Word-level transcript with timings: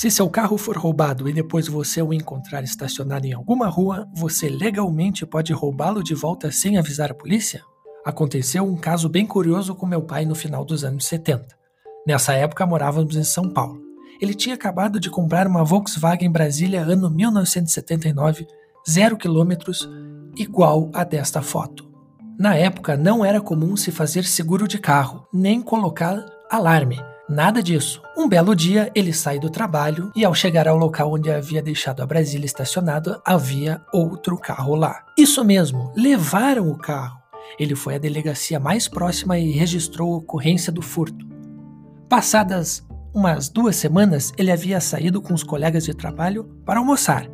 Se 0.00 0.10
seu 0.10 0.30
carro 0.30 0.56
for 0.56 0.78
roubado 0.78 1.28
e 1.28 1.32
depois 1.34 1.68
você 1.68 2.00
o 2.00 2.14
encontrar 2.14 2.64
estacionado 2.64 3.26
em 3.26 3.34
alguma 3.34 3.68
rua, 3.68 4.08
você 4.14 4.48
legalmente 4.48 5.26
pode 5.26 5.52
roubá-lo 5.52 6.02
de 6.02 6.14
volta 6.14 6.50
sem 6.50 6.78
avisar 6.78 7.10
a 7.10 7.14
polícia? 7.14 7.62
Aconteceu 8.02 8.64
um 8.64 8.78
caso 8.78 9.10
bem 9.10 9.26
curioso 9.26 9.74
com 9.74 9.84
meu 9.84 10.00
pai 10.00 10.24
no 10.24 10.34
final 10.34 10.64
dos 10.64 10.84
anos 10.84 11.04
70. 11.04 11.54
Nessa 12.06 12.32
época 12.32 12.64
morávamos 12.64 13.14
em 13.14 13.22
São 13.22 13.50
Paulo. 13.50 13.78
Ele 14.22 14.32
tinha 14.32 14.54
acabado 14.54 14.98
de 14.98 15.10
comprar 15.10 15.46
uma 15.46 15.62
Volkswagen 15.62 16.32
Brasília 16.32 16.80
ano 16.80 17.10
1979, 17.10 18.46
zero 18.88 19.18
quilômetros, 19.18 19.86
igual 20.34 20.88
a 20.94 21.04
desta 21.04 21.42
foto. 21.42 21.86
Na 22.38 22.54
época 22.56 22.96
não 22.96 23.22
era 23.22 23.38
comum 23.38 23.76
se 23.76 23.92
fazer 23.92 24.24
seguro 24.24 24.66
de 24.66 24.78
carro, 24.78 25.28
nem 25.30 25.60
colocar 25.60 26.24
alarme. 26.50 26.98
Nada 27.30 27.62
disso. 27.62 28.02
Um 28.18 28.28
belo 28.28 28.56
dia, 28.56 28.90
ele 28.92 29.12
sai 29.12 29.38
do 29.38 29.48
trabalho 29.48 30.10
e, 30.16 30.24
ao 30.24 30.34
chegar 30.34 30.66
ao 30.66 30.76
local 30.76 31.12
onde 31.12 31.30
havia 31.30 31.62
deixado 31.62 32.02
a 32.02 32.06
Brasília 32.06 32.44
estacionado, 32.44 33.22
havia 33.24 33.80
outro 33.92 34.36
carro 34.36 34.74
lá. 34.74 35.04
Isso 35.16 35.44
mesmo, 35.44 35.92
levaram 35.94 36.68
o 36.68 36.76
carro. 36.76 37.20
Ele 37.56 37.76
foi 37.76 37.94
à 37.94 37.98
delegacia 37.98 38.58
mais 38.58 38.88
próxima 38.88 39.38
e 39.38 39.52
registrou 39.52 40.12
a 40.12 40.16
ocorrência 40.16 40.72
do 40.72 40.82
furto. 40.82 41.24
Passadas 42.08 42.84
umas 43.14 43.48
duas 43.48 43.76
semanas, 43.76 44.32
ele 44.36 44.50
havia 44.50 44.80
saído 44.80 45.22
com 45.22 45.32
os 45.32 45.44
colegas 45.44 45.84
de 45.84 45.94
trabalho 45.94 46.50
para 46.66 46.80
almoçar. 46.80 47.30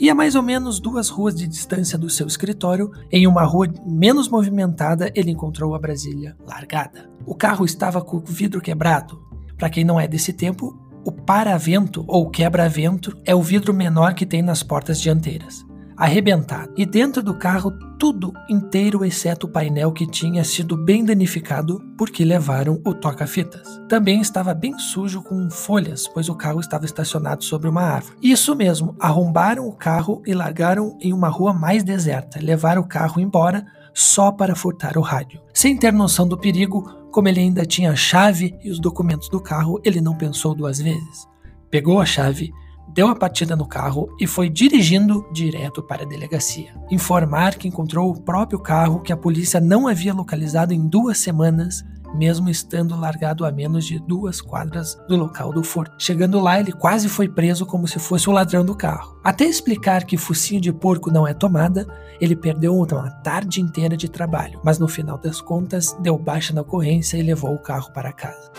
E 0.00 0.10
a 0.10 0.16
mais 0.16 0.34
ou 0.34 0.42
menos 0.42 0.80
duas 0.80 1.08
ruas 1.08 1.34
de 1.36 1.46
distância 1.46 1.96
do 1.96 2.10
seu 2.10 2.26
escritório, 2.26 2.90
em 3.10 3.26
uma 3.26 3.44
rua 3.44 3.68
menos 3.86 4.28
movimentada, 4.28 5.12
ele 5.14 5.30
encontrou 5.30 5.76
a 5.76 5.78
Brasília 5.78 6.36
largada. 6.44 7.08
O 7.24 7.34
carro 7.34 7.64
estava 7.64 8.00
com 8.00 8.16
o 8.16 8.20
vidro 8.20 8.60
quebrado, 8.60 9.27
para 9.58 9.68
quem 9.68 9.84
não 9.84 9.98
é 9.98 10.06
desse 10.06 10.32
tempo, 10.32 10.78
o 11.04 11.10
paravento 11.10 12.04
ou 12.06 12.30
quebra-vento 12.30 13.16
é 13.24 13.34
o 13.34 13.42
vidro 13.42 13.74
menor 13.74 14.14
que 14.14 14.24
tem 14.24 14.40
nas 14.40 14.62
portas 14.62 15.00
dianteiras, 15.00 15.66
arrebentado. 15.96 16.72
E 16.76 16.86
dentro 16.86 17.22
do 17.22 17.34
carro, 17.34 17.72
tudo 17.98 18.32
inteiro 18.48 19.04
exceto 19.04 19.48
o 19.48 19.50
painel 19.50 19.90
que 19.90 20.06
tinha 20.06 20.44
sido 20.44 20.76
bem 20.76 21.04
danificado 21.04 21.80
porque 21.96 22.24
levaram 22.24 22.80
o 22.86 22.94
toca-fitas. 22.94 23.80
Também 23.88 24.20
estava 24.20 24.54
bem 24.54 24.78
sujo 24.78 25.22
com 25.22 25.50
folhas, 25.50 26.06
pois 26.06 26.28
o 26.28 26.36
carro 26.36 26.60
estava 26.60 26.84
estacionado 26.84 27.42
sobre 27.42 27.68
uma 27.68 27.82
árvore. 27.82 28.16
Isso 28.22 28.54
mesmo, 28.54 28.94
arrombaram 29.00 29.66
o 29.66 29.72
carro 29.72 30.22
e 30.24 30.32
largaram 30.32 30.96
em 31.00 31.12
uma 31.12 31.28
rua 31.28 31.52
mais 31.52 31.82
deserta. 31.82 32.38
Levaram 32.40 32.82
o 32.82 32.88
carro 32.88 33.20
embora 33.20 33.66
só 33.98 34.30
para 34.30 34.54
furtar 34.54 34.96
o 34.96 35.00
rádio. 35.00 35.40
Sem 35.52 35.76
ter 35.76 35.92
noção 35.92 36.26
do 36.26 36.38
perigo, 36.38 36.88
como 37.10 37.26
ele 37.26 37.40
ainda 37.40 37.66
tinha 37.66 37.90
a 37.90 37.96
chave 37.96 38.56
e 38.62 38.70
os 38.70 38.78
documentos 38.78 39.28
do 39.28 39.40
carro, 39.40 39.80
ele 39.84 40.00
não 40.00 40.16
pensou 40.16 40.54
duas 40.54 40.78
vezes. 40.78 41.26
Pegou 41.68 42.00
a 42.00 42.06
chave, 42.06 42.52
deu 42.94 43.08
a 43.08 43.16
partida 43.16 43.56
no 43.56 43.66
carro 43.66 44.08
e 44.20 44.24
foi 44.24 44.48
dirigindo 44.48 45.26
direto 45.32 45.82
para 45.82 46.04
a 46.04 46.06
delegacia. 46.06 46.72
Informar 46.88 47.56
que 47.56 47.66
encontrou 47.66 48.08
o 48.08 48.20
próprio 48.20 48.60
carro 48.60 49.00
que 49.00 49.12
a 49.12 49.16
polícia 49.16 49.60
não 49.60 49.88
havia 49.88 50.14
localizado 50.14 50.72
em 50.72 50.86
duas 50.86 51.18
semanas 51.18 51.84
mesmo 52.14 52.48
estando 52.48 52.98
largado 52.98 53.44
a 53.44 53.52
menos 53.52 53.84
de 53.84 53.98
duas 53.98 54.40
quadras 54.40 54.98
do 55.08 55.16
local 55.16 55.52
do 55.52 55.62
furto. 55.62 55.94
Chegando 55.98 56.40
lá, 56.40 56.58
ele 56.60 56.72
quase 56.72 57.08
foi 57.08 57.28
preso 57.28 57.66
como 57.66 57.86
se 57.86 57.98
fosse 57.98 58.28
o 58.28 58.32
ladrão 58.32 58.64
do 58.64 58.74
carro. 58.74 59.18
Até 59.22 59.44
explicar 59.44 60.04
que 60.04 60.16
focinho 60.16 60.60
de 60.60 60.72
porco 60.72 61.10
não 61.10 61.26
é 61.26 61.34
tomada, 61.34 61.86
ele 62.20 62.34
perdeu 62.34 62.74
uma 62.74 63.10
tarde 63.10 63.60
inteira 63.60 63.96
de 63.96 64.08
trabalho, 64.08 64.60
mas 64.64 64.78
no 64.78 64.88
final 64.88 65.18
das 65.18 65.40
contas 65.40 65.96
deu 66.00 66.18
baixa 66.18 66.52
na 66.52 66.62
ocorrência 66.62 67.16
e 67.16 67.22
levou 67.22 67.54
o 67.54 67.62
carro 67.62 67.92
para 67.92 68.12
casa. 68.12 68.50